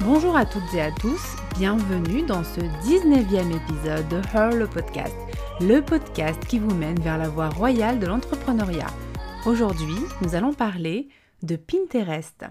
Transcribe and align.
Bonjour 0.00 0.36
à 0.36 0.44
toutes 0.44 0.74
et 0.74 0.82
à 0.82 0.92
tous, 0.92 1.36
bienvenue 1.56 2.22
dans 2.22 2.44
ce 2.44 2.60
19e 2.60 3.56
épisode 3.56 4.06
de 4.08 4.20
Her 4.34 4.50
le 4.50 4.66
podcast, 4.66 5.16
le 5.60 5.80
podcast 5.80 6.38
qui 6.46 6.58
vous 6.58 6.74
mène 6.74 7.00
vers 7.00 7.16
la 7.16 7.28
voie 7.28 7.48
royale 7.48 7.98
de 7.98 8.06
l'entrepreneuriat. 8.06 8.90
Aujourd'hui, 9.46 9.96
nous 10.20 10.34
allons 10.34 10.52
parler 10.52 11.08
de 11.42 11.56
Pinterest. 11.56 12.44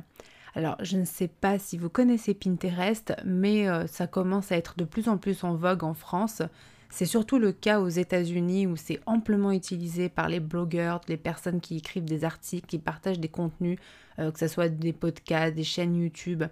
Alors, 0.56 0.76
je 0.82 0.98
ne 0.98 1.06
sais 1.06 1.28
pas 1.28 1.60
si 1.60 1.78
vous 1.78 1.90
connaissez 1.90 2.34
Pinterest, 2.34 3.14
mais 3.24 3.70
euh, 3.70 3.86
ça 3.86 4.08
commence 4.08 4.52
à 4.52 4.58
être 4.58 4.76
de 4.78 4.84
plus 4.84 5.08
en 5.08 5.18
plus 5.18 5.44
en 5.44 5.54
vogue 5.54 5.84
en 5.84 5.94
France. 5.94 6.42
C'est 6.90 7.06
surtout 7.06 7.38
le 7.38 7.52
cas 7.52 7.80
aux 7.80 7.90
États-Unis 7.90 8.68
où 8.68 8.76
c'est 8.76 9.02
amplement 9.06 9.52
utilisé 9.52 10.10
par 10.10 10.30
les 10.30 10.40
blogueurs, 10.40 11.02
les 11.08 11.18
personnes 11.18 11.62
qui 11.62 11.78
écrivent 11.78 12.06
des 12.06 12.24
articles, 12.24 12.68
qui 12.68 12.80
partagent 12.80 13.20
des 13.20 13.30
contenus, 13.30 13.78
euh, 14.18 14.32
que 14.32 14.40
ce 14.40 14.48
soit 14.48 14.70
des 14.70 14.94
podcasts, 14.94 15.56
des 15.56 15.64
chaînes 15.64 15.96
YouTube 15.96 16.44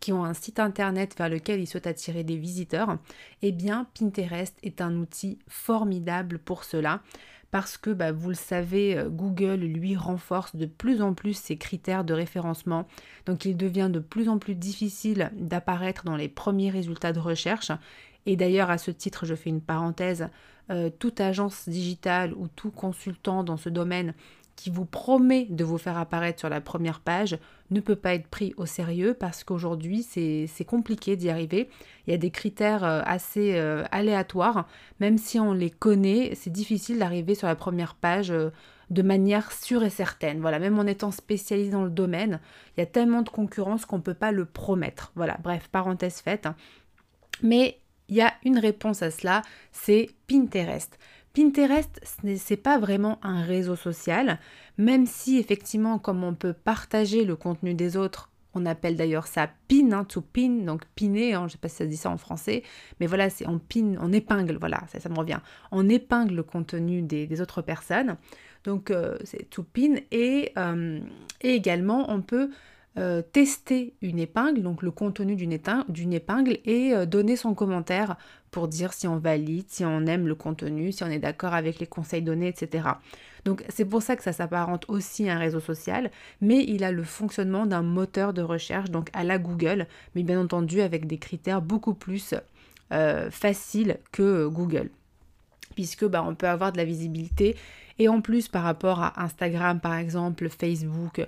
qui 0.00 0.12
ont 0.12 0.24
un 0.24 0.34
site 0.34 0.60
internet 0.60 1.14
vers 1.16 1.28
lequel 1.28 1.60
ils 1.60 1.66
souhaitent 1.66 1.86
attirer 1.86 2.24
des 2.24 2.36
visiteurs, 2.36 2.98
eh 3.42 3.52
bien 3.52 3.86
Pinterest 3.98 4.56
est 4.62 4.80
un 4.80 4.96
outil 4.96 5.38
formidable 5.48 6.38
pour 6.38 6.64
cela 6.64 7.00
parce 7.50 7.78
que 7.78 7.90
bah, 7.90 8.12
vous 8.12 8.28
le 8.28 8.34
savez, 8.34 8.98
euh, 8.98 9.08
Google 9.08 9.60
lui 9.60 9.96
renforce 9.96 10.54
de 10.54 10.66
plus 10.66 11.00
en 11.00 11.14
plus 11.14 11.34
ses 11.34 11.56
critères 11.56 12.04
de 12.04 12.14
référencement. 12.14 12.86
Donc 13.26 13.44
il 13.44 13.56
devient 13.56 13.88
de 13.90 14.00
plus 14.00 14.28
en 14.28 14.38
plus 14.38 14.54
difficile 14.54 15.30
d'apparaître 15.34 16.04
dans 16.04 16.16
les 16.16 16.28
premiers 16.28 16.70
résultats 16.70 17.12
de 17.12 17.20
recherche. 17.20 17.72
Et 18.26 18.36
d'ailleurs, 18.36 18.70
à 18.70 18.76
ce 18.76 18.90
titre, 18.90 19.24
je 19.24 19.34
fais 19.34 19.48
une 19.48 19.62
parenthèse, 19.62 20.28
euh, 20.70 20.90
toute 20.90 21.20
agence 21.20 21.68
digitale 21.68 22.34
ou 22.34 22.48
tout 22.48 22.70
consultant 22.70 23.42
dans 23.42 23.56
ce 23.56 23.70
domaine 23.70 24.12
qui 24.58 24.70
vous 24.70 24.84
promet 24.84 25.46
de 25.50 25.62
vous 25.62 25.78
faire 25.78 25.96
apparaître 25.96 26.40
sur 26.40 26.48
la 26.48 26.60
première 26.60 26.98
page 26.98 27.38
ne 27.70 27.78
peut 27.78 27.94
pas 27.94 28.14
être 28.14 28.26
pris 28.26 28.54
au 28.56 28.66
sérieux 28.66 29.14
parce 29.14 29.44
qu'aujourd'hui 29.44 30.02
c'est 30.02 30.64
compliqué 30.64 31.14
d'y 31.14 31.30
arriver. 31.30 31.70
Il 32.06 32.10
y 32.10 32.14
a 32.14 32.18
des 32.18 32.32
critères 32.32 32.82
euh, 32.82 33.00
assez 33.04 33.54
euh, 33.54 33.84
aléatoires, 33.92 34.66
même 34.98 35.16
si 35.16 35.38
on 35.38 35.52
les 35.52 35.70
connaît, 35.70 36.32
c'est 36.34 36.50
difficile 36.50 36.98
d'arriver 36.98 37.36
sur 37.36 37.46
la 37.46 37.54
première 37.54 37.94
page 37.94 38.32
euh, 38.32 38.50
de 38.90 39.02
manière 39.02 39.52
sûre 39.52 39.84
et 39.84 39.90
certaine. 39.90 40.40
Voilà, 40.40 40.58
même 40.58 40.76
en 40.80 40.86
étant 40.86 41.12
spécialisé 41.12 41.70
dans 41.70 41.84
le 41.84 41.90
domaine, 41.90 42.40
il 42.76 42.80
y 42.80 42.82
a 42.82 42.86
tellement 42.86 43.22
de 43.22 43.28
concurrence 43.28 43.86
qu'on 43.86 43.98
ne 43.98 44.02
peut 44.02 44.12
pas 44.12 44.32
le 44.32 44.44
promettre. 44.44 45.12
Voilà, 45.14 45.38
bref, 45.40 45.68
parenthèse 45.70 46.20
faite. 46.20 46.48
Mais 47.42 47.78
il 48.08 48.16
y 48.16 48.22
a 48.22 48.34
une 48.44 48.58
réponse 48.58 49.02
à 49.02 49.12
cela, 49.12 49.42
c'est 49.70 50.10
Pinterest. 50.26 50.98
Pinterest, 51.34 52.00
ce 52.02 52.26
n'est 52.26 52.56
pas 52.56 52.78
vraiment 52.78 53.18
un 53.22 53.42
réseau 53.42 53.76
social, 53.76 54.38
même 54.76 55.06
si 55.06 55.38
effectivement, 55.38 55.98
comme 55.98 56.24
on 56.24 56.34
peut 56.34 56.52
partager 56.52 57.24
le 57.24 57.36
contenu 57.36 57.74
des 57.74 57.96
autres, 57.96 58.30
on 58.54 58.66
appelle 58.66 58.96
d'ailleurs 58.96 59.26
ça 59.26 59.48
pin, 59.68 59.92
hein, 59.92 60.06
pin, 60.32 60.64
donc 60.64 60.82
piner, 60.94 61.34
hein, 61.34 61.40
je 61.40 61.44
ne 61.44 61.48
sais 61.50 61.58
pas 61.58 61.68
si 61.68 61.76
ça 61.76 61.86
dit 61.86 61.96
ça 61.96 62.10
en 62.10 62.18
français, 62.18 62.62
mais 63.00 63.06
voilà, 63.06 63.30
c'est 63.30 63.46
on 63.46 63.58
pin, 63.58 63.94
on 64.00 64.12
épingle, 64.12 64.56
voilà, 64.58 64.82
ça, 64.88 65.08
me 65.08 65.16
revient. 65.16 65.40
On 65.70 65.88
épingle 65.88 66.34
le 66.34 66.42
contenu 66.42 67.02
des, 67.02 67.40
autres 67.40 67.62
personnes, 67.62 68.16
donc 68.64 68.90
euh, 68.90 69.16
c'est 69.24 69.48
to 69.50 69.62
pin, 69.62 69.96
et, 70.10 70.52
euh, 70.56 71.00
également 71.40 72.10
on 72.10 72.22
peut 72.22 72.50
euh, 72.98 73.22
tester 73.22 73.94
une 74.02 74.18
épingle, 74.18 74.62
donc 74.62 74.82
le 74.82 74.90
contenu 74.90 75.36
d'une 75.36 75.52
épingle, 75.52 76.58
et 76.64 77.06
donner 77.06 77.36
son 77.36 77.54
commentaire 77.54 78.16
pour 78.50 78.68
dire 78.68 78.92
si 78.92 79.06
on 79.06 79.18
valide, 79.18 79.66
si 79.68 79.84
on 79.84 80.06
aime 80.06 80.26
le 80.26 80.34
contenu, 80.34 80.92
si 80.92 81.04
on 81.04 81.08
est 81.08 81.18
d'accord 81.18 81.54
avec 81.54 81.78
les 81.78 81.86
conseils 81.86 82.22
donnés, 82.22 82.48
etc. 82.48 82.88
Donc 83.44 83.64
c'est 83.68 83.84
pour 83.84 84.02
ça 84.02 84.16
que 84.16 84.22
ça 84.22 84.32
s'apparente 84.32 84.84
aussi 84.88 85.28
à 85.28 85.36
un 85.36 85.38
réseau 85.38 85.60
social, 85.60 86.10
mais 86.40 86.64
il 86.64 86.84
a 86.84 86.92
le 86.92 87.04
fonctionnement 87.04 87.66
d'un 87.66 87.82
moteur 87.82 88.32
de 88.32 88.42
recherche, 88.42 88.90
donc 88.90 89.10
à 89.12 89.24
la 89.24 89.38
Google, 89.38 89.86
mais 90.14 90.22
bien 90.22 90.40
entendu 90.40 90.80
avec 90.80 91.06
des 91.06 91.18
critères 91.18 91.62
beaucoup 91.62 91.94
plus 91.94 92.34
euh, 92.92 93.30
faciles 93.30 93.98
que 94.12 94.46
Google 94.46 94.90
puisque 95.78 96.04
bah, 96.06 96.24
on 96.26 96.34
peut 96.34 96.48
avoir 96.48 96.72
de 96.72 96.76
la 96.76 96.84
visibilité 96.84 97.54
et 98.00 98.08
en 98.08 98.20
plus 98.20 98.48
par 98.48 98.64
rapport 98.64 99.00
à 99.00 99.22
Instagram 99.22 99.78
par 99.78 99.94
exemple, 99.94 100.48
Facebook, 100.48 101.24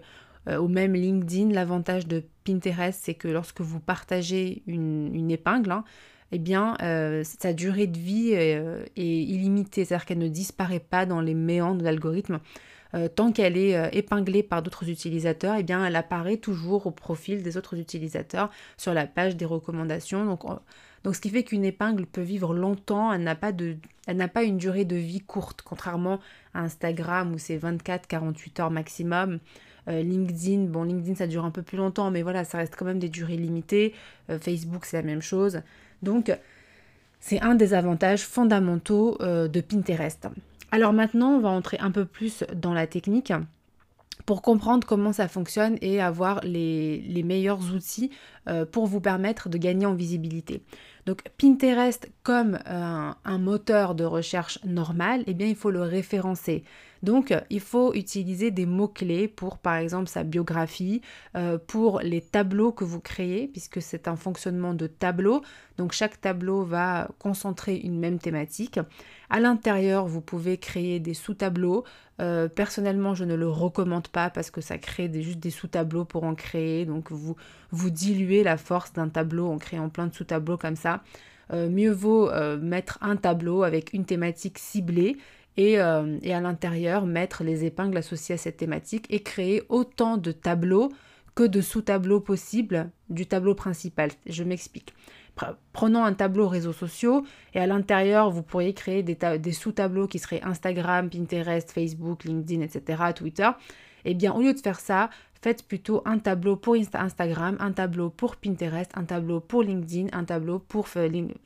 euh, 0.48 0.58
ou 0.58 0.66
même 0.66 0.94
LinkedIn, 0.94 1.50
l'avantage 1.50 2.08
de 2.08 2.24
Pinterest, 2.44 2.98
c'est 3.00 3.14
que 3.14 3.28
lorsque 3.28 3.60
vous 3.60 3.78
partagez 3.78 4.64
une, 4.66 5.30
épingle, 5.30 5.70
hein, 5.70 5.84
eh 6.32 6.38
bien, 6.38 6.76
euh, 6.82 7.22
sa 7.24 7.52
durée 7.52 7.86
de 7.86 7.98
vie 7.98 8.32
euh, 8.34 8.84
est, 8.96 9.02
illimitée, 9.04 9.84
c'est-à-dire 9.84 10.06
qu'elle 10.06 10.18
ne 10.18 10.28
disparaît 10.28 10.80
pas 10.80 11.06
dans 11.06 11.20
les 11.20 11.34
méandres 11.34 11.80
de 11.80 11.84
l'algorithme. 11.84 12.40
tant 13.14 13.30
qu'elle 13.30 13.56
est 13.56 13.96
épinglée 13.96 14.42
par 14.42 14.62
d'autres 14.62 14.88
utilisateurs, 14.90 15.54
eh 15.58 15.62
bien, 15.62 15.86
elle 15.86 15.94
apparaît 15.94 16.38
toujours 16.38 16.86
au 16.86 16.90
profil 16.90 17.42
des 17.42 17.56
autres 17.56 17.78
utilisateurs 17.78 18.50
sur 18.76 18.92
la 18.94 19.06
page 19.06 19.36
des 19.36 19.44
recommandations. 19.44 20.24
Donc, 20.24 20.44
donc 21.04 21.14
ce 21.14 21.20
qui 21.20 21.30
fait 21.30 21.44
qu'une 21.44 21.64
épingle 21.64 22.06
peut 22.06 22.20
vivre 22.20 22.52
longtemps, 22.52 23.12
elle 23.12 23.22
n'a 23.22 23.34
pas, 23.34 23.52
de, 23.52 23.76
pas 24.32 24.42
une 24.42 24.58
durée 24.58 24.84
de 24.84 24.96
vie 24.96 25.20
courte, 25.20 25.62
contrairement 25.62 26.20
à 26.52 26.60
Instagram 26.60 27.32
où 27.32 27.38
c'est 27.38 27.58
24-48 27.58 28.60
heures 28.60 28.70
maximum. 28.70 29.38
Euh, 29.90 30.02
LinkedIn, 30.02 30.64
bon 30.64 30.84
LinkedIn 30.84 31.16
ça 31.16 31.26
dure 31.26 31.44
un 31.44 31.50
peu 31.50 31.62
plus 31.62 31.76
longtemps, 31.76 32.10
mais 32.10 32.22
voilà, 32.22 32.44
ça 32.44 32.58
reste 32.58 32.74
quand 32.76 32.84
même 32.84 32.98
des 32.98 33.08
durées 33.08 33.36
limitées. 33.36 33.94
Euh, 34.30 34.38
Facebook 34.38 34.84
c'est 34.84 34.96
la 34.96 35.02
même 35.02 35.22
chose. 35.22 35.62
Donc 36.02 36.32
c'est 37.18 37.40
un 37.40 37.54
des 37.54 37.74
avantages 37.74 38.24
fondamentaux 38.24 39.16
euh, 39.20 39.48
de 39.48 39.60
Pinterest. 39.60 40.28
Alors 40.70 40.92
maintenant, 40.92 41.32
on 41.32 41.40
va 41.40 41.48
entrer 41.48 41.78
un 41.80 41.90
peu 41.90 42.04
plus 42.04 42.44
dans 42.54 42.72
la 42.72 42.86
technique 42.86 43.32
pour 44.24 44.42
comprendre 44.42 44.86
comment 44.86 45.12
ça 45.12 45.26
fonctionne 45.26 45.76
et 45.80 46.00
avoir 46.00 46.40
les, 46.44 47.22
meilleurs 47.24 47.74
outils 47.74 48.10
pour 48.70 48.86
vous 48.86 49.00
permettre 49.00 49.48
de 49.48 49.58
gagner 49.58 49.86
en 49.86 49.94
visibilité. 49.94 50.62
Donc 51.06 51.22
Pinterest, 51.38 52.08
comme 52.22 52.58
un, 52.66 53.16
un 53.24 53.38
moteur 53.38 53.96
de 53.96 54.04
recherche 54.04 54.62
normal, 54.64 55.24
eh 55.26 55.34
bien 55.34 55.48
il 55.48 55.56
faut 55.56 55.72
le 55.72 55.82
référencer. 55.82 56.62
Donc, 57.02 57.34
il 57.48 57.60
faut 57.60 57.94
utiliser 57.94 58.50
des 58.50 58.66
mots-clés 58.66 59.28
pour, 59.28 59.58
par 59.58 59.76
exemple, 59.76 60.08
sa 60.08 60.22
biographie, 60.22 61.00
euh, 61.36 61.58
pour 61.58 62.00
les 62.00 62.20
tableaux 62.20 62.72
que 62.72 62.84
vous 62.84 63.00
créez, 63.00 63.48
puisque 63.48 63.80
c'est 63.80 64.06
un 64.06 64.16
fonctionnement 64.16 64.74
de 64.74 64.86
tableau. 64.86 65.42
Donc, 65.78 65.92
chaque 65.92 66.20
tableau 66.20 66.62
va 66.62 67.08
concentrer 67.18 67.76
une 67.76 67.98
même 67.98 68.18
thématique. 68.18 68.78
À 69.30 69.40
l'intérieur, 69.40 70.06
vous 70.06 70.20
pouvez 70.20 70.58
créer 70.58 71.00
des 71.00 71.14
sous-tableaux. 71.14 71.84
Euh, 72.20 72.48
personnellement, 72.48 73.14
je 73.14 73.24
ne 73.24 73.34
le 73.34 73.48
recommande 73.48 74.08
pas 74.08 74.28
parce 74.28 74.50
que 74.50 74.60
ça 74.60 74.76
crée 74.76 75.10
juste 75.22 75.38
des 75.38 75.50
sous-tableaux 75.50 76.04
pour 76.04 76.24
en 76.24 76.34
créer. 76.34 76.84
Donc, 76.84 77.10
vous, 77.10 77.36
diluez 77.72 78.42
la 78.42 78.58
force 78.58 78.92
d'un 78.92 79.08
tableau 79.08 79.46
en 79.46 79.56
créant 79.56 79.88
plein 79.88 80.06
de 80.06 80.14
sous-tableaux 80.14 80.58
comme 80.58 80.76
ça. 80.76 81.02
Euh, 81.52 81.68
mieux 81.68 81.90
vaut 81.90 82.30
mettre 82.58 82.98
un 83.00 83.16
tableau 83.16 83.62
avec 83.62 83.94
une 83.94 84.04
thématique 84.04 84.58
ciblée 84.58 85.16
euh, 85.58 86.18
et, 86.22 86.32
à 86.32 86.40
l'intérieur 86.40 87.06
mettre 87.06 87.44
les 87.44 87.64
épingles 87.64 87.96
associées 87.96 88.34
à 88.34 88.38
cette 88.38 88.56
thématique 88.56 89.06
et 89.10 89.22
créer 89.22 89.62
autant 89.68 90.16
de 90.16 90.32
tableaux 90.32 90.90
que 91.34 91.44
de 91.44 91.60
sous-tableaux 91.60 92.20
possibles 92.20 92.90
du 93.08 93.26
tableau 93.26 93.54
principal. 93.54 94.10
Je 94.26 94.44
m'explique. 94.44 94.94
Prenons 95.72 96.04
un 96.04 96.12
tableau 96.12 96.48
réseaux 96.48 96.72
sociaux 96.72 97.24
et 97.54 97.60
à 97.60 97.66
l'intérieur, 97.66 98.30
vous 98.30 98.42
pourriez 98.42 98.74
créer 98.74 99.02
des, 99.02 99.16
des 99.38 99.52
sous-tableaux 99.52 100.06
qui 100.06 100.18
seraient 100.18 100.42
Instagram, 100.42 101.08
Pinterest, 101.08 101.70
Facebook, 101.70 102.24
LinkedIn, 102.24 102.60
etc., 102.62 103.02
Twitter. 103.14 103.48
Eh 104.04 104.14
bien, 104.14 104.32
au 104.32 104.40
lieu 104.40 104.52
de 104.52 104.60
faire 104.60 104.80
ça, 104.80 105.10
faites 105.42 105.66
plutôt 105.66 106.02
un 106.04 106.18
tableau 106.18 106.56
pour 106.56 106.76
Instagram, 106.94 107.56
un 107.60 107.72
tableau 107.72 108.10
pour 108.10 108.36
Pinterest, 108.36 108.90
un 108.94 109.04
tableau 109.04 109.40
pour 109.40 109.62
LinkedIn, 109.62 110.08
un 110.12 110.24
tableau 110.24 110.58
pour, 110.58 110.86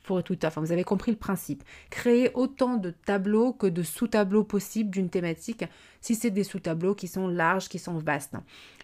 pour 0.03 0.23
Twitter. 0.23 0.47
Enfin, 0.47 0.61
vous 0.61 0.71
avez 0.71 0.83
compris 0.83 1.11
le 1.11 1.17
principe. 1.17 1.63
Créez 1.89 2.31
autant 2.33 2.75
de 2.75 2.91
tableaux 2.91 3.53
que 3.53 3.67
de 3.67 3.83
sous-tableaux 3.83 4.43
possibles 4.43 4.89
d'une 4.89 5.09
thématique, 5.09 5.63
si 6.01 6.15
c'est 6.15 6.31
des 6.31 6.43
sous-tableaux 6.43 6.95
qui 6.95 7.07
sont 7.07 7.27
larges, 7.27 7.69
qui 7.69 7.79
sont 7.79 7.97
vastes. 7.97 8.35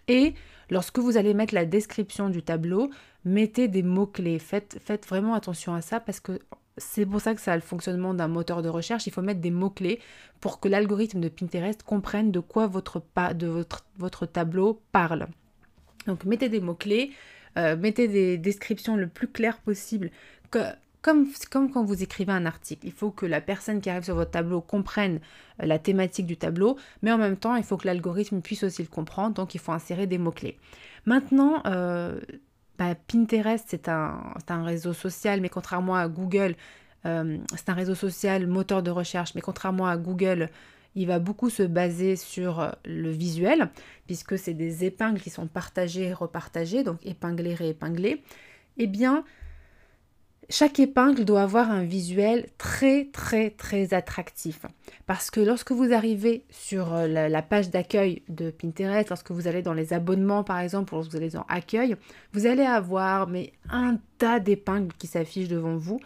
Et 0.08 0.34
lorsque 0.70 1.00
vous 1.00 1.18
allez 1.18 1.34
mettre 1.34 1.54
la 1.54 1.66
description 1.66 2.30
du 2.30 2.42
tableau, 2.42 2.90
mettez 3.26 3.68
des 3.68 3.84
mots-clés. 3.84 4.40
Faites, 4.40 4.80
faites 4.84 5.06
vraiment 5.08 5.34
attention 5.34 5.74
à 5.74 5.82
ça 5.82 6.00
parce 6.00 6.20
que 6.20 6.40
c'est 6.78 7.06
pour 7.06 7.22
ça 7.22 7.36
que 7.36 7.42
ça 7.42 7.54
a 7.54 7.56
le 7.56 7.62
fonctionnement 7.62 8.14
d'un 8.14 8.28
moteur 8.28 8.62
de 8.62 8.70
recherche. 8.70 9.08
Il 9.08 9.14
faut 9.14 9.22
mettre 9.22 9.42
des 9.42 9.52
mots-clés 9.52 10.00
pour 10.40 10.60
que 10.60 10.68
l'algorithme 10.68 11.20
de 11.20 11.30
Pinterest 11.30 11.84
comprenne 11.84 12.32
de 12.32 12.40
quoi 12.40 12.68
votre, 12.68 13.04
de 13.36 13.66
votre, 13.98 14.26
tableau 14.26 14.82
parle. 14.92 15.28
Donc 16.08 16.26
mettez 16.26 16.50
des 16.50 16.62
mots-clés, 16.62 17.12
euh, 17.58 17.76
mettez 17.76 18.08
des 18.08 18.38
descriptions 18.38 18.96
le 18.96 19.08
plus 19.08 19.28
claires 19.28 19.60
possible. 19.60 20.12
Comme 21.02 21.32
quand 21.50 21.84
vous 21.84 22.04
écrivez 22.04 22.32
un 22.32 22.46
article, 22.46 22.86
il 22.86 22.92
faut 22.92 23.12
que 23.12 23.26
la 23.26 23.42
personne 23.42 23.82
qui 23.82 23.90
arrive 23.90 24.04
sur 24.04 24.16
votre 24.16 24.32
tableau 24.32 24.62
comprenne 24.62 25.20
euh, 25.62 25.66
la 25.66 25.80
thématique 25.80 26.26
du 26.26 26.38
tableau, 26.38 26.78
mais 27.02 27.12
en 27.12 27.18
même 27.18 27.38
temps, 27.38 27.56
il 27.56 27.64
faut 27.64 27.78
que 27.78 27.88
l'algorithme 27.88 28.42
puisse 28.42 28.64
aussi 28.64 28.84
le 28.84 28.88
comprendre, 28.88 29.36
donc 29.36 29.56
il 29.56 29.60
faut 29.60 29.72
insérer 29.72 30.08
des 30.08 30.20
mots-clés. 30.20 30.58
Maintenant, 31.06 31.64
euh, 31.66 32.20
Pinterest, 33.08 33.66
c'est 33.68 33.90
un, 33.90 34.34
réseau 34.50 34.94
social, 34.94 35.42
mais 35.42 35.50
contrairement 35.50 35.96
à 35.96 36.08
Google, 36.08 36.56
euh, 37.06 37.38
c'est 37.56 37.70
un 37.70 37.74
réseau 37.74 37.96
social 37.96 38.48
moteur 38.48 38.84
de 38.84 38.92
recherche, 38.92 39.36
mais 39.36 39.42
contrairement 39.42 39.88
à 39.88 39.98
Google, 39.98 40.50
il 40.96 41.08
va 41.08 41.20
beaucoup 41.20 41.50
se 41.50 41.64
baser 41.64 42.16
sur 42.16 42.60
euh, 42.60 42.70
le 42.86 43.10
visuel, 43.10 43.70
puisque 44.08 44.38
c'est 44.38 44.54
des 44.54 44.84
épingles 44.86 45.20
qui 45.20 45.30
sont 45.30 45.48
partagées, 45.48 46.14
repartagées, 46.14 46.84
donc 46.84 47.06
épinglées, 47.06 47.54
réépinglées. 47.54 48.24
Eh 48.78 48.88
bien, 48.88 49.24
chaque 50.50 50.80
épingle 50.80 51.24
doit 51.24 51.44
avoir 51.44 51.72
un 51.72 51.84
visuel 51.84 52.48
très 52.58 53.06
très 53.06 53.52
très 53.52 53.94
attractif. 53.94 54.66
Parce 55.06 55.32
que 55.32 55.40
lorsque 55.40 55.72
vous 55.72 55.94
arrivez 55.94 56.46
sur 56.50 56.94
euh, 56.94 57.08
la, 57.08 57.42
page 57.42 57.70
d'accueil 57.70 58.24
de 58.28 58.52
Pinterest, 58.52 59.10
lorsque 59.10 59.32
vous 59.32 59.48
allez 59.48 59.62
dans 59.62 59.74
les 59.74 59.94
abonnements 59.94 60.44
par 60.44 60.60
exemple, 60.60 60.94
lorsque 60.94 61.12
vous 61.12 61.18
allez 61.18 61.30
dans 61.30 61.46
accueil, 61.48 61.96
vous 62.34 62.46
allez 62.46 62.64
avoir 62.64 63.28
mais 63.28 63.54
un 63.70 63.98
tas 64.18 64.40
d'épingles 64.40 64.94
qui 64.98 65.08
s'affichent 65.08 65.48
devant 65.50 65.78
vous. 65.78 66.00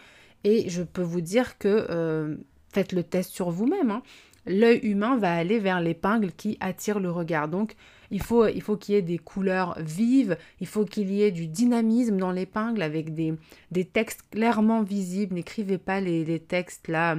Et 0.43 0.69
je 0.69 0.83
peux 0.83 1.01
vous 1.01 1.21
dire 1.21 1.57
que 1.57 1.87
euh, 1.89 2.35
faites 2.71 2.91
le 2.91 3.03
test 3.03 3.31
sur 3.31 3.49
vous-même. 3.49 3.89
Hein. 3.89 4.03
L'œil 4.45 4.79
humain 4.83 5.17
va 5.17 5.33
aller 5.33 5.57
vers 5.57 5.81
l'épingle 5.81 6.31
qui 6.31 6.57
attire 6.59 6.99
le 6.99 7.09
regard. 7.09 7.47
Donc 7.47 7.75
il 8.11 8.21
faut 8.21 8.47
il 8.47 8.61
faut 8.61 8.77
qu'il 8.77 8.95
y 8.95 8.97
ait 8.97 9.01
des 9.01 9.17
couleurs 9.17 9.77
vives, 9.79 10.37
il 10.59 10.67
faut 10.67 10.85
qu'il 10.85 11.11
y 11.11 11.23
ait 11.23 11.31
du 11.31 11.47
dynamisme 11.47 12.17
dans 12.17 12.31
l'épingle 12.31 12.81
avec 12.81 13.13
des, 13.13 13.33
des, 13.71 13.85
textes 13.85 14.21
clairement 14.31 14.83
visibles. 14.83 15.35
N'écrivez 15.35 15.77
pas 15.77 16.01
les, 16.01 16.25
les, 16.25 16.39
textes 16.39 16.87
là 16.87 17.17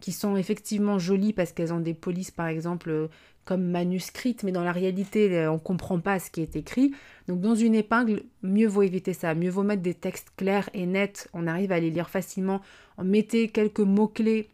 qui 0.00 0.12
sont 0.12 0.36
effectivement 0.36 0.98
jolis 0.98 1.32
parce 1.32 1.52
qu'elles 1.52 1.72
ont 1.72 1.80
des 1.80 1.94
polices 1.94 2.30
par 2.30 2.46
exemple 2.48 3.08
comme 3.44 3.64
manuscrites, 3.64 4.42
mais 4.42 4.52
dans 4.52 4.64
la 4.64 4.72
réalité, 4.72 5.46
on 5.48 5.54
ne 5.54 5.58
comprend 5.58 6.00
pas 6.00 6.18
ce 6.18 6.30
qui 6.30 6.40
est 6.40 6.56
écrit. 6.56 6.92
Donc 7.28 7.40
dans 7.40 7.54
une 7.54 7.74
épingle, 7.74 8.22
mieux 8.42 8.66
vaut 8.66 8.82
éviter 8.82 9.12
ça, 9.12 9.34
mieux 9.34 9.50
vaut 9.50 9.62
mettre 9.62 9.82
des 9.82 9.94
textes 9.94 10.28
clairs 10.36 10.70
et 10.72 10.86
nets, 10.86 11.28
on 11.34 11.46
arrive 11.46 11.72
à 11.72 11.80
les 11.80 11.90
lire 11.90 12.08
facilement. 12.08 12.60
Mettez 13.02 13.48
quelques 13.48 13.80
mots-clés 13.80 14.48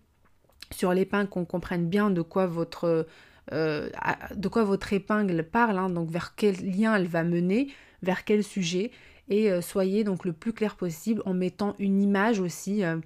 sur 0.72 0.92
l'épingle, 0.92 1.28
qu'on 1.28 1.44
comprenne 1.44 1.88
bien 1.88 2.10
de 2.10 2.22
quoi 2.22 2.46
votre, 2.46 3.06
euh, 3.52 3.88
de 4.34 4.48
quoi 4.48 4.64
votre 4.64 4.92
épingle 4.92 5.42
parle, 5.42 5.78
hein, 5.78 5.90
donc 5.90 6.10
vers 6.10 6.34
quel 6.34 6.56
lien 6.56 6.94
elle 6.96 7.06
va 7.06 7.24
mener, 7.24 7.68
vers 8.02 8.24
quel 8.24 8.44
sujet, 8.44 8.90
et 9.28 9.50
euh, 9.50 9.60
soyez 9.60 10.04
donc 10.04 10.24
le 10.24 10.32
plus 10.32 10.52
clair 10.52 10.76
possible 10.76 11.22
en 11.24 11.34
mettant 11.34 11.74
une 11.78 12.00
image 12.00 12.40
aussi, 12.40 12.84
euh, 12.84 12.96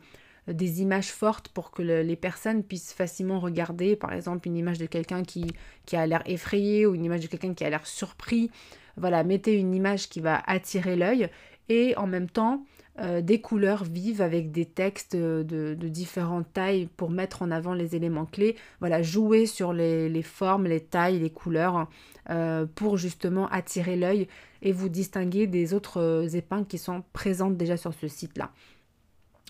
des 0.48 0.82
images 0.82 1.10
fortes 1.10 1.48
pour 1.48 1.70
que 1.70 1.82
les 1.82 2.16
personnes 2.16 2.62
puissent 2.62 2.92
facilement 2.92 3.40
regarder, 3.40 3.96
par 3.96 4.12
exemple 4.12 4.46
une 4.46 4.56
image 4.56 4.78
de 4.78 4.86
quelqu'un 4.86 5.22
qui, 5.22 5.46
qui 5.86 5.96
a 5.96 6.06
l'air 6.06 6.22
effrayé 6.26 6.84
ou 6.84 6.94
une 6.94 7.04
image 7.04 7.20
de 7.20 7.28
quelqu'un 7.28 7.54
qui 7.54 7.64
a 7.64 7.70
l'air 7.70 7.86
surpris. 7.86 8.50
Voilà, 8.98 9.24
mettez 9.24 9.54
une 9.54 9.74
image 9.74 10.10
qui 10.10 10.20
va 10.20 10.42
attirer 10.46 10.96
l'œil. 10.96 11.30
Et 11.70 11.96
en 11.96 12.06
même 12.06 12.28
temps 12.28 12.62
euh, 13.00 13.20
des 13.20 13.40
couleurs 13.40 13.82
vives 13.82 14.22
avec 14.22 14.52
des 14.52 14.66
textes 14.66 15.16
de, 15.16 15.74
différentes 15.74 16.52
tailles 16.52 16.88
pour 16.96 17.10
mettre 17.10 17.42
en 17.42 17.50
avant 17.50 17.74
les 17.74 17.96
éléments 17.96 18.24
clés. 18.24 18.54
Voilà, 18.78 19.02
jouer 19.02 19.46
sur 19.46 19.72
les, 19.72 20.22
formes, 20.22 20.66
les 20.66 20.80
tailles, 20.80 21.18
les 21.18 21.30
couleurs 21.30 21.88
euh, 22.30 22.66
pour 22.72 22.96
justement 22.96 23.48
attirer 23.48 23.96
l'œil 23.96 24.28
et 24.62 24.70
vous 24.70 24.88
distinguer 24.88 25.48
des 25.48 25.74
autres 25.74 26.00
euh, 26.00 26.28
épingles 26.28 26.66
qui 26.66 26.78
sont 26.78 27.02
présentes 27.12 27.56
déjà 27.56 27.76
sur 27.76 27.92
ce 27.94 28.06
site-là. 28.06 28.52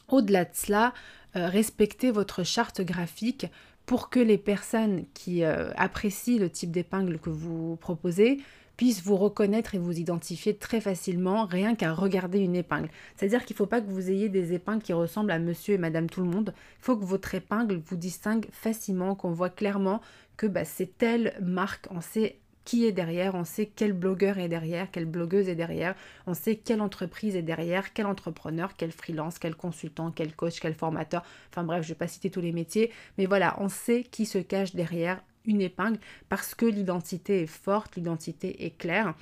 Au-delà 0.09 0.45
de 0.45 0.51
cela, 0.53 0.93
respectez 1.35 2.11
votre 2.11 2.45
charte 2.45 2.83
graphique 2.83 3.47
pour 3.87 4.11
que 4.11 4.21
les 4.21 4.37
personnes 4.37 5.07
qui 5.15 5.43
apprécient 5.43 6.39
le 6.39 6.51
type 6.51 6.71
d'épingle 6.71 7.19
que 7.19 7.31
vous 7.31 7.77
proposez 7.77 8.39
puissent 8.77 9.03
vous 9.03 9.17
reconnaître 9.17 9.75
et 9.75 9.79
vous 9.79 9.99
identifier 9.99 10.57
très 10.57 10.81
facilement 10.81 11.47
rien 11.47 11.75
qu'à 11.75 11.93
regarder 11.93 12.41
une 12.41 12.57
épingle. 12.57 12.89
C'est-à-dire 13.17 13.45
qu'il 13.45 13.55
ne 13.55 13.59
faut 13.59 13.67
pas 13.67 13.81
que 13.81 13.91
vous 13.91 14.11
ayez 14.11 14.29
des 14.29 14.53
épingles 14.53 14.83
qui 14.83 14.93
ressemblent 14.93 15.31
à 15.31 15.39
monsieur 15.39 15.75
et 15.75 15.79
madame 15.79 16.09
tout 16.11 16.23
le 16.23 16.29
monde. 16.29 16.55
Il 16.81 16.85
faut 16.85 16.97
que 16.97 17.05
votre 17.05 17.35
épingle 17.35 17.77
vous 17.77 17.97
distingue 17.97 18.47
facilement, 18.53 19.15
qu'on 19.15 19.33
voit 19.33 19.51
clairement 19.51 20.01
que 20.37 20.47
bah, 20.47 20.65
c'est 20.65 20.99
telle 20.99 21.35
marque, 21.41 21.87
on 21.91 22.01
sait 22.01 22.39
qui 22.65 22.87
est 22.87 22.93
derrière, 22.93 23.35
on 23.35 23.45
sait 23.45 23.67
quel 23.67 23.93
blogueur 23.93 24.39
est 24.39 24.49
derrière, 24.49 24.91
quelle 24.91 25.05
blogueuse 25.05 25.49
est 25.49 25.55
derrière, 25.55 25.95
on 26.27 26.35
sait 26.35 26.57
quelle 26.57 26.81
entreprise 26.81 27.37
est 27.37 27.43
derrière, 27.43 27.93
quel 27.93 28.07
entrepreneur, 28.07 28.75
quel 28.77 28.91
freelance, 28.91 29.39
quel 29.39 29.55
consultant, 29.55 30.11
quel 30.11 30.35
coach, 30.35 30.61
quel 30.61 30.75
formateur. 30.75 31.23
Enfin 31.51 31.63
bref, 31.63 31.83
je 31.83 31.89
ne 31.89 31.95
vais 31.95 31.99
pas 31.99 32.09
citer 32.09 32.31
tous 32.31 32.41
les 32.41 32.53
métiers, 32.53 32.91
mais 33.19 33.27
voilà, 33.27 33.57
on 33.61 33.69
sait 33.69 34.03
qui 34.03 34.25
se 34.25 34.39
cache 34.39 34.75
derrière 34.75 35.23
une 35.47 35.61
épingle 35.61 35.99
parce 36.29 36.55
que 36.55 36.67
l'identité 36.67 37.43
est 37.43 37.47
forte, 37.47 37.97
l'identité 37.97 38.65
est 38.65 38.77
claire. 38.77 39.15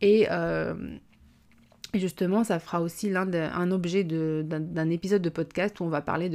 Et, 0.00 0.26
euh, 0.30 0.74
justement, 1.94 2.44
ça 2.44 2.58
fera 2.58 2.80
aussi 2.80 3.08
l'un 3.08 3.32
un 3.32 3.70
objet 3.70 4.04
d'un 4.04 4.90
épisode 4.90 5.22
de 5.22 5.30
podcast 5.30 5.80
où 5.80 5.84
on 5.84 5.88
va 5.88 6.00
parler 6.00 6.28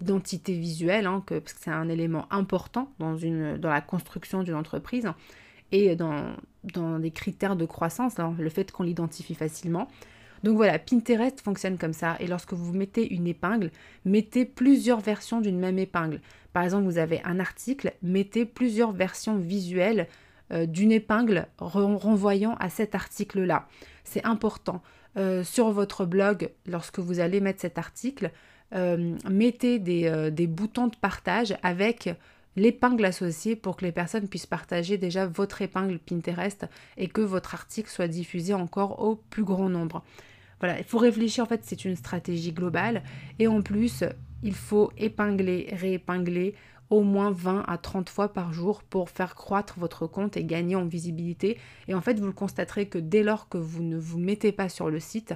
d'identité 0.00 0.52
visuelle, 0.54 1.06
hein, 1.06 1.22
que, 1.26 1.38
parce 1.38 1.54
que 1.54 1.60
c'est 1.62 1.70
un 1.70 1.88
élément 1.88 2.26
important 2.30 2.92
dans, 2.98 3.16
une, 3.16 3.56
dans 3.56 3.70
la 3.70 3.80
construction 3.80 4.42
d'une 4.42 4.54
entreprise 4.54 5.08
et 5.72 5.96
dans, 5.96 6.34
dans 6.64 6.98
des 6.98 7.10
critères 7.10 7.56
de 7.56 7.64
croissance, 7.64 8.18
hein, 8.18 8.34
le 8.38 8.50
fait 8.50 8.70
qu'on 8.72 8.82
l'identifie 8.82 9.34
facilement. 9.34 9.88
Donc 10.42 10.56
voilà, 10.56 10.78
Pinterest 10.78 11.40
fonctionne 11.40 11.78
comme 11.78 11.92
ça. 11.92 12.16
Et 12.20 12.26
lorsque 12.26 12.52
vous 12.52 12.72
mettez 12.72 13.12
une 13.12 13.26
épingle, 13.26 13.70
mettez 14.04 14.44
plusieurs 14.44 15.00
versions 15.00 15.40
d'une 15.40 15.58
même 15.58 15.78
épingle. 15.78 16.20
Par 16.52 16.64
exemple, 16.64 16.84
vous 16.84 16.98
avez 16.98 17.20
un 17.24 17.40
article, 17.40 17.92
mettez 18.02 18.44
plusieurs 18.44 18.92
versions 18.92 19.36
visuelles 19.36 20.08
euh, 20.52 20.66
d'une 20.66 20.92
épingle 20.92 21.46
renvoyant 21.58 22.56
à 22.58 22.70
cet 22.70 22.94
article-là. 22.94 23.68
C'est 24.04 24.24
important. 24.24 24.82
Euh, 25.16 25.42
sur 25.42 25.70
votre 25.70 26.06
blog, 26.06 26.50
lorsque 26.66 27.00
vous 27.00 27.20
allez 27.20 27.40
mettre 27.40 27.60
cet 27.60 27.78
article, 27.78 28.30
euh, 28.74 29.16
mettez 29.28 29.78
des, 29.78 30.30
des, 30.30 30.46
boutons 30.46 30.86
de 30.86 30.96
partage 30.96 31.56
avec 31.62 32.08
l'épingle 32.60 33.04
associée 33.06 33.56
pour 33.56 33.76
que 33.76 33.84
les 33.84 33.92
personnes 33.92 34.28
puissent 34.28 34.46
partager 34.46 34.98
déjà 34.98 35.26
votre 35.26 35.62
épingle 35.62 35.98
Pinterest 35.98 36.66
et 36.98 37.08
que 37.08 37.22
votre 37.22 37.54
article 37.54 37.88
soit 37.88 38.08
diffusé 38.08 38.52
encore 38.52 39.02
au 39.02 39.16
plus 39.16 39.44
grand 39.44 39.70
nombre. 39.70 40.04
Voilà, 40.60 40.78
il 40.78 40.84
faut 40.84 40.98
réfléchir, 40.98 41.44
en 41.44 41.46
fait, 41.46 41.62
c'est 41.64 41.86
une 41.86 41.96
stratégie 41.96 42.52
globale. 42.52 43.02
Et 43.38 43.46
en 43.46 43.62
plus, 43.62 44.04
il 44.42 44.54
faut 44.54 44.92
épingler, 44.98 45.68
réépingler 45.72 46.54
au 46.90 47.02
moins 47.02 47.30
20 47.30 47.64
à 47.66 47.78
30 47.78 48.10
fois 48.10 48.32
par 48.32 48.52
jour 48.52 48.82
pour 48.82 49.08
faire 49.08 49.34
croître 49.34 49.78
votre 49.78 50.06
compte 50.06 50.36
et 50.36 50.44
gagner 50.44 50.76
en 50.76 50.84
visibilité. 50.84 51.56
Et 51.88 51.94
en 51.94 52.02
fait, 52.02 52.18
vous 52.18 52.26
le 52.26 52.32
constaterez 52.32 52.88
que 52.88 52.98
dès 52.98 53.22
lors 53.22 53.48
que 53.48 53.56
vous 53.56 53.82
ne 53.82 53.96
vous 53.96 54.18
mettez 54.18 54.52
pas 54.52 54.68
sur 54.68 54.90
le 54.90 55.00
site, 55.00 55.32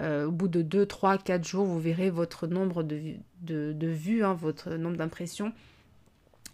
euh, 0.00 0.26
au 0.26 0.32
bout 0.32 0.48
de 0.48 0.62
2, 0.62 0.84
3, 0.84 1.18
4 1.18 1.46
jours, 1.46 1.64
vous 1.64 1.78
verrez 1.78 2.10
votre 2.10 2.48
nombre 2.48 2.82
de, 2.82 3.14
de, 3.42 3.86
vues, 3.86 4.24
hein, 4.24 4.34
votre 4.34 4.74
nombre 4.74 4.96
d'impressions 4.96 5.52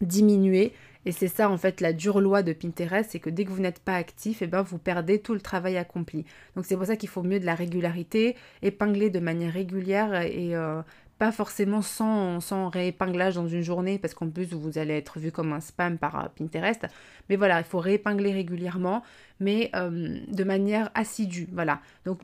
diminuer. 0.02 0.72
Et 1.04 1.12
c'est 1.12 1.28
ça 1.28 1.50
en 1.50 1.56
fait 1.56 1.80
la 1.80 1.92
dure 1.92 2.20
loi 2.20 2.42
de 2.42 2.52
Pinterest, 2.52 3.10
c'est 3.10 3.18
que 3.18 3.30
dès 3.30 3.44
que 3.44 3.50
vous 3.50 3.60
n'êtes 3.60 3.80
pas 3.80 3.96
actif, 3.96 4.40
et 4.40 4.44
eh 4.44 4.48
ben, 4.48 4.62
vous 4.62 4.78
perdez 4.78 5.18
tout 5.20 5.34
le 5.34 5.40
travail 5.40 5.76
accompli. 5.76 6.24
Donc 6.54 6.64
c'est 6.64 6.76
pour 6.76 6.86
ça 6.86 6.96
qu'il 6.96 7.08
faut 7.08 7.22
mieux 7.22 7.40
de 7.40 7.46
la 7.46 7.54
régularité, 7.54 8.36
épingler 8.62 9.10
de 9.10 9.18
manière 9.18 9.52
régulière 9.52 10.14
et 10.22 10.54
euh, 10.54 10.80
pas 11.18 11.32
forcément 11.32 11.82
sans, 11.82 12.40
sans 12.40 12.68
réépinglage 12.68 13.34
dans 13.34 13.48
une 13.48 13.62
journée, 13.62 13.98
parce 13.98 14.14
qu'en 14.14 14.28
plus 14.28 14.52
vous 14.52 14.78
allez 14.78 14.94
être 14.94 15.18
vu 15.18 15.32
comme 15.32 15.52
un 15.52 15.60
spam 15.60 15.98
par 15.98 16.24
euh, 16.24 16.28
Pinterest. 16.36 16.86
Mais 17.28 17.36
voilà, 17.36 17.58
il 17.58 17.64
faut 17.64 17.80
réépingler 17.80 18.32
régulièrement, 18.32 19.02
mais 19.40 19.70
euh, 19.74 20.18
de 20.28 20.44
manière 20.44 20.90
assidue. 20.94 21.48
Voilà. 21.52 21.80
Donc 22.04 22.20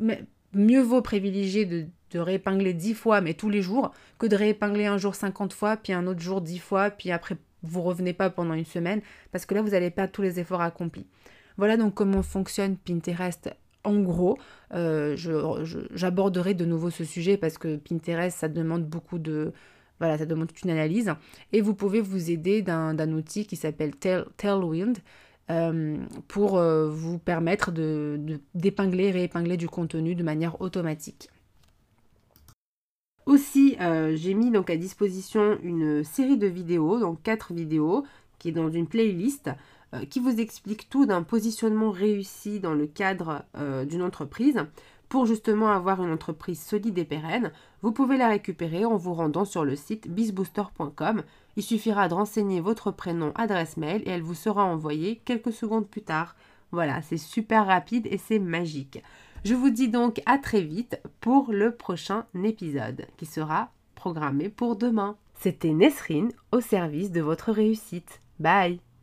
mieux 0.53 0.83
vaut 0.83 1.03
privilégier 1.03 1.65
de, 1.65 1.87
de 2.13 2.19
réépingler 2.19 2.75
10 2.75 2.95
fois, 2.95 3.21
mais 3.21 3.35
tous 3.35 3.51
les 3.51 3.63
jours, 3.63 3.93
que 4.19 4.27
de 4.27 4.37
réépingler 4.37 4.87
un 4.87 4.99
jour 4.99 5.17
50 5.17 5.53
fois, 5.53 5.77
puis 5.77 5.93
un 5.93 6.07
autre 6.07 6.21
jour 6.21 6.41
10 6.41 6.59
fois, 6.59 6.91
puis 6.91 7.11
après 7.11 7.37
vous 7.63 7.83
revenez 7.83 8.13
pas 8.13 8.31
pendant 8.31 8.55
une 8.55 8.65
semaine 8.65 9.01
parce 9.33 9.47
que 9.47 9.55
là 9.55 9.63
vous 9.63 9.75
allez 9.75 9.91
perdre 9.91 10.13
tous 10.13 10.23
les 10.23 10.41
efforts 10.41 10.61
accomplis. 10.61 11.07
Voilà 11.57 11.77
donc 11.77 11.95
comment 11.95 12.23
fonctionne 12.23 12.77
Pinterest 12.77 13.51
en 13.85 14.01
gros. 14.01 14.39
Euh, 14.75 15.17
j'aborderai 15.95 16.55
de 16.55 16.65
nouveau 16.65 16.91
ce 16.91 17.05
sujet 17.05 17.37
parce 17.37 17.59
que 17.59 17.77
Pinterest 17.77 18.39
ça 18.39 18.49
demande 18.49 18.85
beaucoup 18.85 19.19
de 19.19 19.53
voilà 19.99 20.19
ça 20.19 20.27
demande 20.27 20.49
toute 20.49 20.63
une 20.63 20.71
analyse 20.71 21.13
et 21.53 21.61
vous 21.61 21.75
pouvez 21.75 22.01
vous 22.01 22.31
aider 22.31 22.63
d'un 22.63 23.13
outil 23.13 23.47
qui 23.47 23.57
s'appelle 23.57 23.95
Tailwind. 23.97 24.99
Euh, 25.51 25.97
pour 26.27 26.59
euh, 26.59 26.91
vous 26.91 27.19
permettre 27.19 27.73
d'épingler, 27.73 29.09
de, 29.09 29.13
réépingler 29.15 29.57
du 29.57 29.67
contenu 29.67 30.15
de 30.15 30.23
manière 30.23 30.61
automatique. 30.61 31.31
Aussi, 33.29 33.77
euh, 33.83 34.17
j'ai 34.17 34.33
mis 34.33 34.51
donc 34.51 34.71
à 34.71 34.77
disposition 34.79 35.59
une 35.63 36.03
série 36.03 36.39
de 36.39 36.47
vidéos, 36.47 36.99
donc 36.99 37.23
quatre 37.23 37.53
vidéos, 37.53 38.07
qui 38.39 38.49
est 38.49 38.53
dans 38.53 38.71
une 38.71 38.87
playlist, 38.87 39.51
euh, 39.95 40.07
qui 40.07 40.19
vous 40.19 40.41
explique 40.41 40.89
tout 40.89 41.05
d'un 41.05 41.23
positionnement 41.23 41.91
réussi 41.91 42.59
dans 42.59 42.73
le 42.73 42.87
cadre 42.87 43.45
euh, 43.59 43.85
d'une 43.85 44.01
entreprise. 44.01 44.65
Pour 45.11 45.27
justement 45.27 45.69
avoir 45.69 46.03
une 46.03 46.11
entreprise 46.11 46.59
solide 46.59 46.97
et 46.97 47.05
pérenne, 47.05 47.53
vous 47.83 47.93
pouvez 47.93 48.17
la 48.17 48.29
récupérer 48.29 48.87
en 48.87 48.97
vous 48.97 49.13
rendant 49.13 49.45
sur 49.45 49.63
le 49.63 49.77
site 49.77 50.09
bizbooster.com. 50.09 51.23
Il 51.57 51.63
suffira 51.63 52.09
de 52.09 52.15
renseigner 52.15 52.63
votre 52.63 52.91
prénom, 52.93 53.33
adresse 53.35 53.77
mail 53.77 54.01
et 54.07 54.11
elle 54.11 54.23
vous 54.23 54.33
sera 54.33 54.65
envoyée 54.65 55.21
quelques 55.27 55.53
secondes 55.53 55.87
plus 55.87 56.01
tard. 56.01 56.35
Voilà, 56.73 57.03
c'est 57.03 57.19
super 57.19 57.67
rapide 57.67 58.07
et 58.11 58.17
c'est 58.17 58.39
magique. 58.39 59.03
Je 59.45 59.55
vous 59.55 59.71
dis 59.71 59.89
donc 59.89 60.21
à 60.27 60.39
très 60.39 60.63
vite 60.63 61.01
pour 61.21 61.53
le 61.53 61.75
prochain 61.75 62.27
épisode 62.45 63.07
qui 63.17 63.27
sera 63.27 63.71
programmé 63.95 64.49
pour 64.49 64.77
demain. 64.77 65.17
C'était 65.35 65.73
Nesrine 65.73 66.33
au 66.53 66.61
service 66.61 67.13
de 67.13 67.21
votre 67.21 67.53
réussite. 67.53 68.21
Bye 68.41 68.81